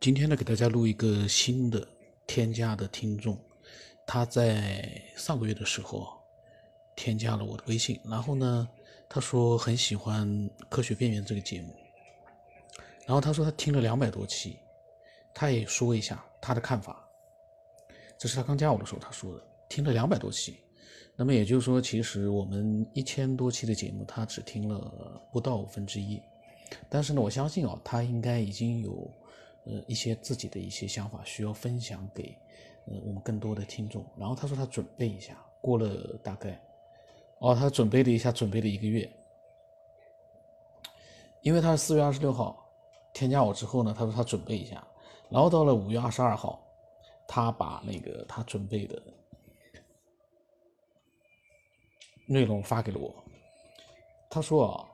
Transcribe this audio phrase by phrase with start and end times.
[0.00, 1.86] 今天呢，给大家录一个新的
[2.26, 3.38] 添加的听众，
[4.06, 6.08] 他在上个月的时候
[6.96, 8.66] 添加了我的微信，然后呢，
[9.10, 10.26] 他说很喜欢
[10.70, 11.76] 《科学边缘》这个节目，
[13.06, 14.56] 然后他说他听了两百多期，
[15.34, 17.06] 他也说一下他的看法。
[18.16, 20.60] 这是他刚加我的时候他说的，听了两百多期，
[21.14, 26.18] 那么也就是说，其实我们一千多期的节目，他只听了不到五分之一。
[26.88, 29.10] 但是呢，我相信啊，他应该已经有，
[29.64, 32.36] 呃，一些自己的一些想法需要分享给，
[32.86, 34.04] 呃，我们更多的听众。
[34.16, 36.60] 然后他说他准备一下，过了大概，
[37.38, 39.10] 哦，他准备了一下，准备了一个月，
[41.42, 42.66] 因为他是四月二十六号
[43.12, 44.86] 添加我之后呢，他说他准备一下，
[45.28, 46.62] 然后到了五月二十二号，
[47.28, 49.02] 他把那个他准备的
[52.26, 53.14] 内容发给了我，
[54.28, 54.86] 他说啊。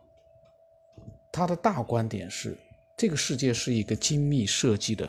[1.33, 2.57] 他的大观点是，
[2.97, 5.09] 这个世界是一个精密设计的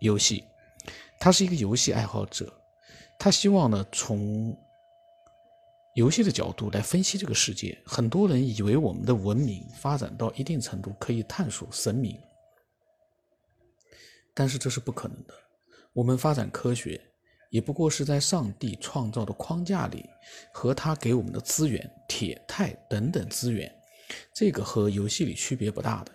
[0.00, 0.44] 游戏。
[1.18, 2.52] 他是一个游戏爱好者，
[3.18, 4.56] 他希望呢从
[5.94, 7.80] 游戏的角度来分析这个世界。
[7.86, 12.18] 很多人以为我们的文明发展到一定程度可以探索神明，
[14.34, 15.34] 但是这是不可能的。
[15.92, 17.00] 我们发展科学，
[17.50, 20.04] 也不过是在上帝创造的框架里，
[20.52, 23.72] 和他给我们的资源、铁、钛等等资源。
[24.34, 26.12] 这个和游戏里区别不大的。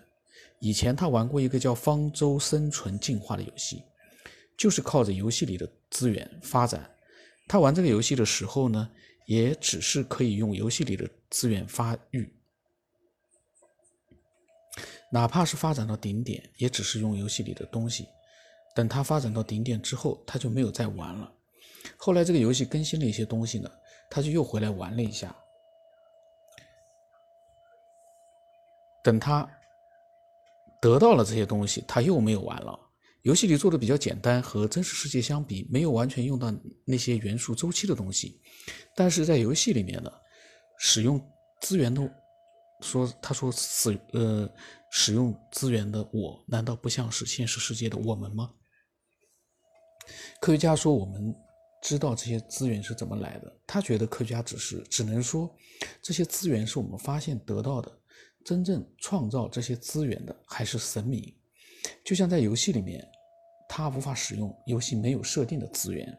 [0.60, 3.82] 以前他玩过一个叫《方舟生存进化》的游戏，
[4.56, 6.90] 就是靠着游戏里的资源发展。
[7.46, 8.90] 他玩这个游戏的时候呢，
[9.26, 12.30] 也只是可以用游戏里的资源发育，
[15.10, 18.06] 哪怕是发展到顶点，也只是用游戏里的东西。
[18.74, 21.32] 等他发展到顶点之后，他就没有再玩了。
[21.96, 23.70] 后来这个游戏更新了一些东西呢，
[24.10, 25.34] 他就又回来玩了一下。
[29.02, 29.48] 等他
[30.80, 32.78] 得到了这些东西，他又没有玩了。
[33.22, 38.40] 游戏里做的比较简单，和真实世界相比，没有完全用到那些元素周期的东西。
[38.94, 40.10] 但是在游戏里面呢，
[40.78, 41.20] 使用
[41.60, 42.00] 资源的
[42.80, 44.48] 说，他说使呃
[44.90, 48.50] 使用资源的我，难道不像是现实世界的我们吗？
[50.40, 51.34] 科学家说，我们
[51.82, 53.52] 知道这些资源是怎么来的。
[53.66, 55.54] 他觉得科学家只是只能说，
[56.00, 57.92] 这些资源是我们发现得到的。
[58.48, 61.22] 真正创造这些资源的还是神明，
[62.02, 63.06] 就像在游戏里面，
[63.68, 66.18] 他无法使用游戏没有设定的资源，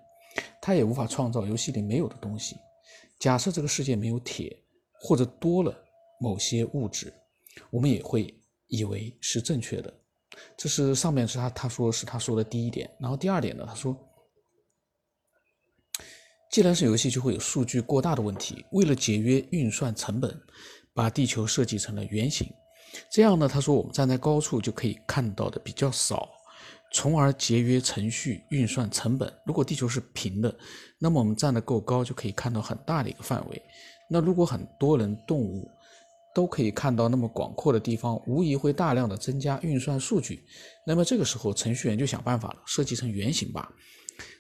[0.62, 2.56] 他也无法创造游戏里没有的东西。
[3.18, 4.56] 假设这个世界没有铁，
[5.02, 5.76] 或者多了
[6.20, 7.12] 某些物质，
[7.72, 8.32] 我们也会
[8.68, 9.92] 以为是正确的。
[10.56, 13.98] 这是上面是他他说是他说的第一点，然后第二点呢，他说，
[16.52, 20.40] 既然是游戏，就会有数据过大的问题，为了节约运算成本。
[21.00, 22.54] 把地球设计成了圆形，
[23.10, 23.48] 这样呢？
[23.48, 26.28] 他说我们站在高处就可以看到的比较少，
[26.92, 29.34] 从而节约程序运算成本。
[29.46, 30.54] 如果地球是平的，
[31.00, 33.62] 那么我们站得够高就可以看到很大的一个范围。
[34.10, 35.72] 那如果很多人、动物
[36.36, 40.44] 都可以看到那么广阔的地方，无疑会大量的增加运算数据。
[40.86, 43.72] 那么这个时候，程序员就想办法了，设计成圆形吧。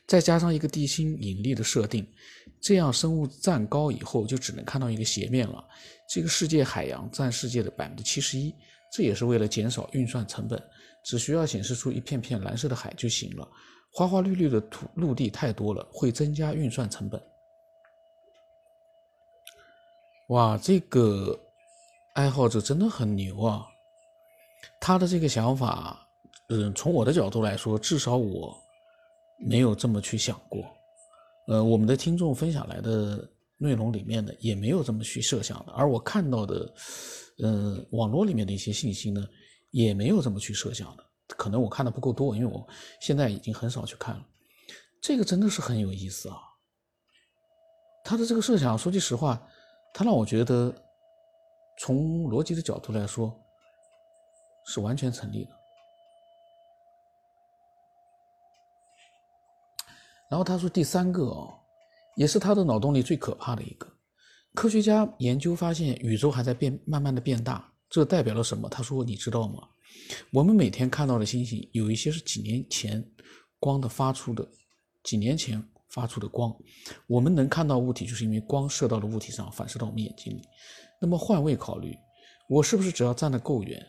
[0.09, 2.03] 再加上一个地心引力的设定，
[2.59, 5.63] 这样生物站高以后就只能看到一个斜面了。
[6.09, 8.51] 这个世界海洋占世界的百分之七十一，
[8.91, 10.59] 这也是为了减少运算成本，
[11.05, 13.47] 只需要显示出一片片蓝色的海就行了。
[13.93, 17.21] 花花绿绿的土陆地太多了，会增加运算成本。
[20.29, 21.39] 哇，这个
[22.15, 23.63] 爱好者真的很牛啊！
[24.81, 26.07] 他的这个想法，
[26.49, 28.57] 嗯，从我的角度来说，至少我
[29.39, 30.65] 没有这么去想过。
[31.47, 33.29] 呃，我们的听众分享来的。
[33.61, 36.73] 内容里面的也没有这么去设想的，而我看到的，
[37.39, 39.21] 呃，网络里面的一些信息呢，
[39.71, 41.03] 也没有这么去设想的。
[41.35, 42.65] 可能我看的不够多，因为我
[43.01, 44.25] 现在已经很少去看了。
[45.01, 46.37] 这个真的是很有意思啊！
[48.05, 49.45] 他的这个设想，说句实话，
[49.93, 50.73] 他让我觉得，
[51.79, 53.37] 从逻辑的角度来说，
[54.67, 55.51] 是完全成立的。
[60.29, 61.55] 然后他说第三个哦。
[62.15, 63.87] 也是他的脑洞里最可怕的一个。
[64.53, 67.65] 科学家研究发现，宇宙还在变，慢慢的变大。
[67.89, 68.67] 这代表了什么？
[68.67, 69.69] 他说：“你知道吗？
[70.33, 73.01] 我们每天看到的星星，有一些是几年前
[73.57, 74.45] 光的发出的，
[75.01, 76.53] 几年前发出的光。
[77.07, 80.41] 我们能看到物体，就是因为光射到了物体上，反射到我们眼睛里。
[80.99, 81.95] 那么换位考虑，
[82.49, 83.81] 我是不是只要站得够远，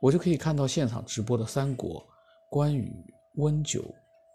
[0.00, 2.02] 我就可以看到现场直播的三国、
[2.48, 2.90] 关羽、
[3.34, 3.84] 温酒？”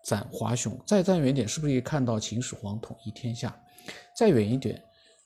[0.03, 3.59] 斩华雄，再站远点，是不是可以看到秦始皇统一天下？
[4.15, 4.81] 再远一点，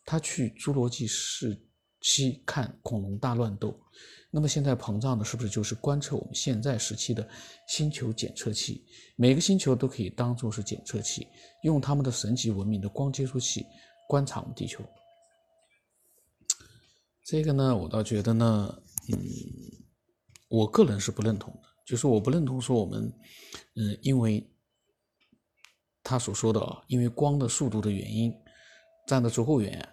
[0.05, 1.61] 他去侏罗纪世
[2.01, 3.79] 期看恐龙大乱斗。
[4.31, 7.27] 那么现在膨胀的是不是就是观测我们现在时期的
[7.67, 8.83] 星球检测器？
[9.15, 11.27] 每个星球都可以当做是检测器，
[11.61, 13.63] 用他们的神级文明的光接触器
[14.09, 14.83] 观察我们地球。
[17.23, 18.75] 这个呢，我倒觉得呢，
[19.11, 19.19] 嗯，
[20.49, 23.13] 我个人是不认同的，就是我不认同说我们，
[23.75, 24.45] 嗯，因为
[26.03, 28.35] 他所说的，因为光的速度的原因，
[29.07, 29.87] 站得足够远，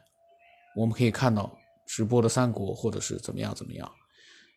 [0.74, 3.90] 我们可以看到直播的三国或者是怎么样怎么样。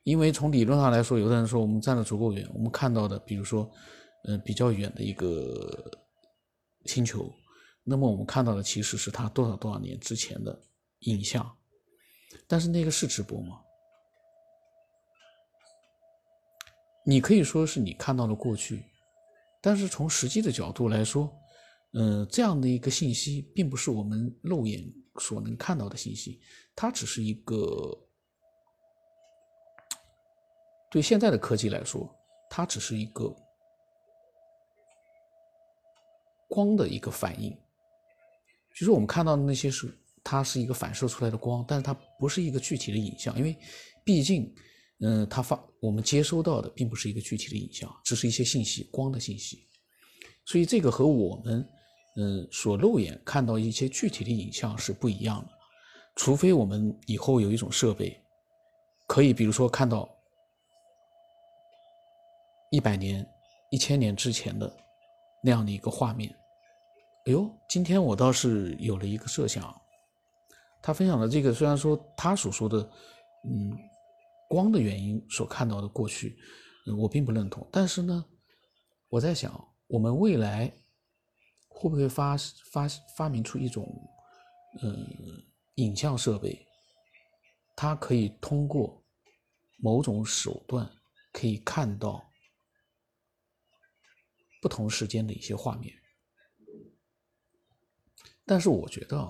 [0.04, 3.72] 因为从理论上来说，有的人说我们站得足够远，我们看到的，比如说，
[4.26, 5.90] 嗯，比较远的一个
[6.86, 7.32] 星球，
[7.84, 10.60] 那么我们看到的其实是它多少多少年之前的
[11.02, 11.50] 影像，
[12.48, 13.62] 但是那个是直播吗？
[17.06, 18.84] 你可以说是你看到了过去，
[19.62, 21.34] 但是从实际的角度来说，
[21.94, 24.84] 嗯，这样的一个信息并不是我们肉眼
[25.20, 26.42] 所能看到的信息，
[26.76, 28.00] 它只是一个。
[30.90, 32.08] 对现在的科技来说，
[32.52, 33.36] 它只是一个
[36.48, 37.52] 光的一个反应。
[38.76, 39.92] 就是我们看到的那些是，
[40.24, 43.58] 它是一个反射出来的光，但是它不是一个具体的影像，因为
[44.04, 44.54] 毕竟，
[45.00, 49.68] 嗯，它发我们接收到的并不是一个具体的影像，只是一些信息，光的信息。
[50.46, 51.68] 所以这个和我们，
[52.16, 55.50] 嗯，所肉眼看到一些具体的影像是不一样的。
[56.16, 58.22] 除非我们以后有一种设备，
[59.08, 60.10] 可以比如说看到。
[62.72, 63.24] 一百年、
[63.70, 64.76] 一千年之前的
[65.44, 66.36] 那样的一个画面，
[67.28, 69.80] 哎呦，今天我倒是有了一个设想。
[70.82, 72.80] 他分享的这个，虽然说他所说的，
[73.48, 73.78] 嗯，
[74.50, 76.36] 光的原因所看到的过去，
[76.98, 77.64] 我并不认同。
[77.72, 78.26] 但是呢，
[79.08, 79.54] 我在想，
[79.86, 80.74] 我们未来
[81.84, 82.38] 会不会发
[82.72, 82.88] 发
[83.18, 83.86] 发明出一种，
[84.82, 85.06] 嗯，
[85.76, 86.66] 影像设备，
[87.76, 89.04] 它可以通过
[89.78, 90.90] 某种手段
[91.32, 92.30] 可以看到。
[94.62, 95.94] 不同时间的一些画面，
[98.46, 99.30] 但是我觉得啊，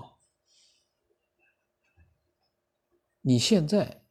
[3.20, 4.04] 你现在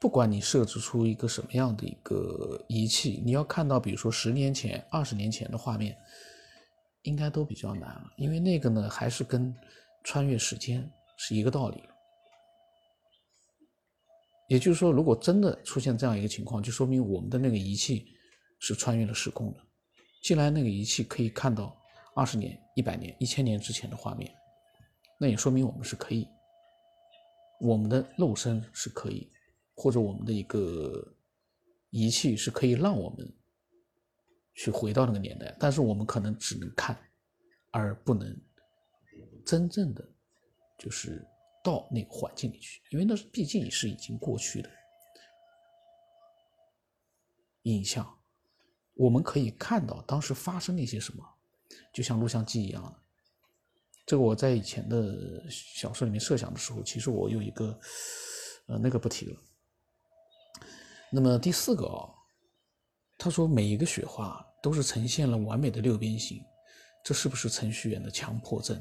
[0.00, 5.98] 不管你设置出一个什么样的一个仪器，你要看到，比如说十年前、二十年前的画面，
[7.02, 9.54] 应该都比较难了，因为那个呢，还是跟
[10.04, 11.82] 穿越时间是一个道理。
[14.48, 18.06] 也就是说，如果真的出现这样一个情况，就说明我们的那个仪器
[18.60, 19.60] 是穿越了时空的。
[20.22, 21.76] 既然那个仪器可以看到
[22.14, 24.30] 二十年、一百年、一千年之前的画面，
[25.18, 26.28] 那也说明我们是可以，
[27.60, 29.30] 我们的肉身是可以，
[29.74, 31.02] 或者我们的一个
[31.90, 33.34] 仪器是可以让我们
[34.54, 36.98] 去回到那个年代，但是我们可能只能看，
[37.70, 38.36] 而不能
[39.44, 40.06] 真正的
[40.78, 41.26] 就是
[41.64, 44.70] 到那个环境里去，因为那毕竟是已经过去的
[47.62, 48.18] 影像。
[48.94, 51.24] 我们可以看到当时发生了一些什么，
[51.94, 52.94] 就像录像机一样的。
[54.04, 57.80] 这个我在以前的小说里面设想的时候，其实我有一个，
[58.66, 59.40] 呃，那个不提了。
[61.10, 62.04] 那么第四个啊，
[63.22, 66.42] 他说每一个雪花都是呈现了完美的六边形，
[67.04, 68.76] 这是不是程序员的强迫症？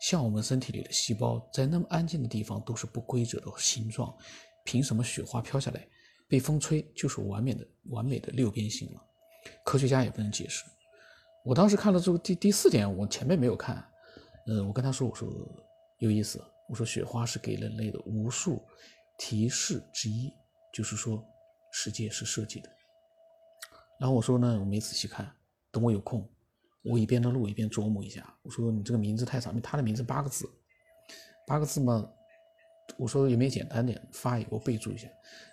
[0.00, 4.16] 像我们身体里的细胞，在那么安静的地方都是不规则的形状，
[4.64, 5.86] 凭什么雪花飘下来，
[6.26, 9.00] 被风吹就是完美的完美的六边形了？
[9.62, 10.64] 科学家也不能解释。
[11.44, 13.86] 我当时看了之后，第第四点我前面没有看。
[14.46, 15.28] 嗯，我跟他说，我说
[15.98, 16.42] 有意思。
[16.70, 18.64] 我说雪花是给人类的无数
[19.18, 20.32] 提示之一，
[20.72, 21.22] 就是说
[21.70, 22.70] 世界是设计的。
[24.04, 25.26] 然后我说呢，我没仔细看，
[25.72, 26.28] 等我有空，
[26.82, 28.36] 我一边的录一边琢磨一下。
[28.42, 30.46] 我说你这个名字太长，他的名字八个字，
[31.46, 32.06] 八个字嘛，
[32.98, 35.08] 我说有没有简单点，发一个我备注一下。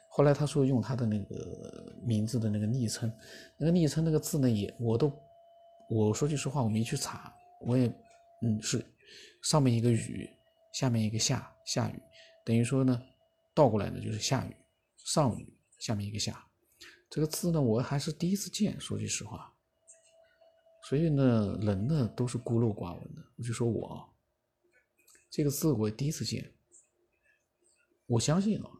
[0.10, 3.10] 后来他说用他的那个名字的那个昵称，
[3.56, 5.18] 那个昵称那个字呢也我都，
[5.90, 7.88] 我说句实话我没去查，我也
[8.42, 8.86] 嗯是
[9.44, 10.30] 上面一个雨，
[10.74, 11.98] 下面一个下下雨，
[12.44, 13.02] 等于说呢
[13.54, 14.54] 倒过来呢就是下雨
[14.98, 16.46] 上雨下面一个下，
[17.12, 19.54] 这个字呢我还是第一次见，说句实话，
[20.90, 24.10] 所以呢人呢都是孤陋寡闻的，我就说我
[25.30, 26.52] 这个字我第一次见，
[28.08, 28.72] 我相信啊。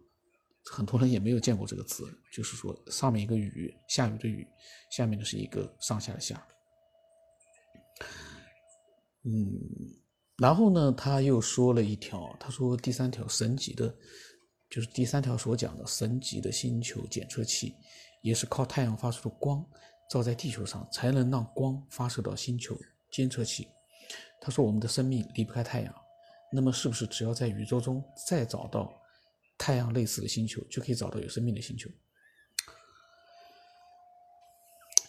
[0.64, 4.48] 很多人也没有见过这个字，就是说上面一个雨，下雨的雨，
[4.92, 6.48] 下面的是一个上下的下。
[9.24, 9.60] 嗯，
[10.38, 13.94] 然后呢，他又说了一条，他说第三条神级的，
[14.70, 17.74] 就是第三条所讲的神级的星球检测器，
[18.22, 19.66] 也是靠太阳发出的光
[20.10, 22.78] 照在地球上，才能让光发射到星球
[23.12, 23.68] 监测器。
[24.40, 25.96] 他说我们的生命离不开太阳，
[26.52, 28.92] 那么是不是只要在宇宙中再找到？
[29.58, 31.88] 太阳类似的星球，就可以找到有生命的星球。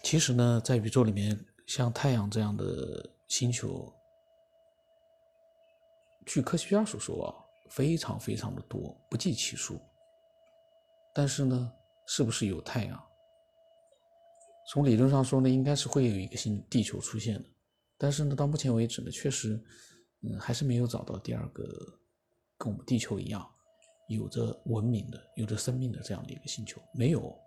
[0.02, 3.90] 其实呢，在宇宙里面，像太阳这样的星球，
[6.26, 7.32] 据科学家所说啊，
[7.70, 9.80] 非常非常的多，不计其数。
[11.14, 11.72] 但是呢，
[12.06, 13.02] 是不是有太阳？
[14.70, 17.48] 从理论上说呢，应该是会有一个新地球出现的。
[17.98, 19.62] 但是呢，到目前为止呢，确实，
[20.22, 21.64] 嗯，还是没有找到第二个
[22.58, 23.48] 跟我们地球一样
[24.08, 27.38] 有着文明的、有着生命的这样的一个星球，没有。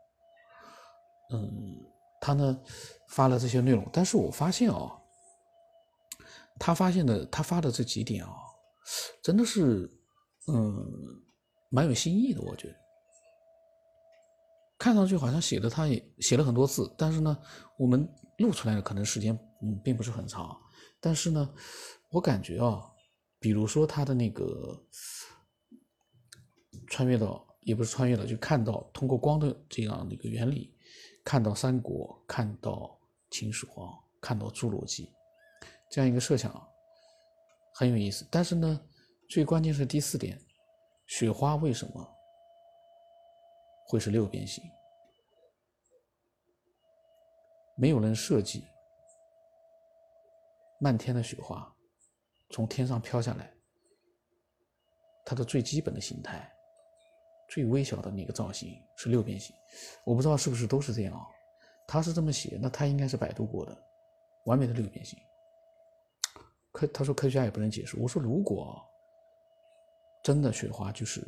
[1.31, 1.85] 嗯。
[2.21, 2.59] 他呢
[3.09, 4.99] 发了这些内容，但是我发现啊，
[6.57, 8.31] 他发现的他发的这几点啊，
[9.21, 9.87] 真的是
[10.47, 10.83] 嗯
[11.69, 12.84] 蛮有新意的，我觉得。
[14.85, 17.35] 看上去好像写的他也写了很多字，但是呢，
[17.75, 20.55] 我们录出来的可能时间嗯并不是很长，
[21.01, 21.51] 但是呢，
[22.11, 22.83] 我感觉啊，
[23.39, 24.79] 比如说他的那个
[26.87, 30.71] 穿越到也不是穿越了，就看到通过光的这样的一个原理。
[31.23, 32.95] 看到三国，看到
[33.31, 35.09] 秦始皇，看到侏罗纪，
[35.89, 36.53] 这样一个设想
[37.73, 38.23] 很有意思。
[38.29, 38.79] 但是呢，
[39.27, 40.39] 最关键是第四点，
[41.07, 42.14] 雪花为什么
[43.85, 44.63] 会是六边形？
[47.77, 48.65] 没有人设计
[50.79, 51.73] 漫天的雪花
[52.51, 53.53] 从天上飘下来，
[55.25, 56.51] 它的最基本的形态。
[57.47, 59.55] 最微小的那个造型是六边形，
[60.03, 61.23] 我不知道是不是都是这样啊？
[61.87, 63.77] 他是这么写，那他应该是百度过的，
[64.45, 65.19] 完美的六边形。
[66.71, 68.83] 科他说科学家也不能解释，我说如果
[70.23, 71.23] 真的雪花就是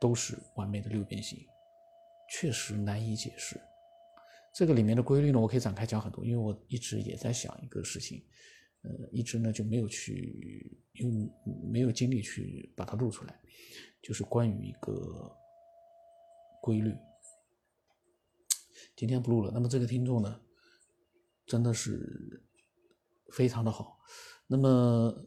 [0.00, 1.38] 都是完美的六边形，
[2.28, 3.60] 确实难以解释。
[4.54, 8.24] 这个里面的规律呢，我可以展开讲很多，因为我一直也在想一个事情，
[8.82, 11.30] 呃，一直呢就没有去用
[11.70, 13.40] 没有精力去把它录出来。
[14.02, 15.36] 就是关于一个
[16.62, 16.94] 规律。
[18.94, 19.50] 今天不录了。
[19.52, 20.40] 那么这个听众呢，
[21.44, 22.42] 真的是
[23.32, 23.98] 非常的好。
[24.46, 25.26] 那么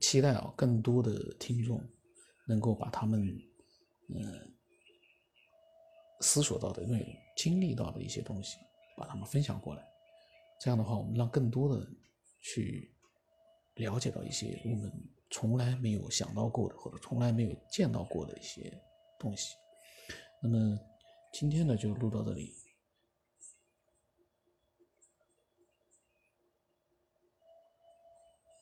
[0.00, 1.82] 期待啊，更多的听众
[2.46, 3.20] 能够把他们
[4.08, 4.55] 嗯
[6.20, 8.58] 思索到的内容、经历到的一些东西，
[8.96, 9.82] 把他们分享过来。
[10.60, 11.96] 这样的话，我们让更多的人
[12.40, 12.90] 去
[13.74, 14.92] 了解到一些我们。
[15.28, 18.72] 从来没有想到过的，或者从来没有见到过的一些
[19.18, 19.56] 东西。
[20.40, 20.78] 那么
[21.32, 22.54] 今天呢，就录到这里。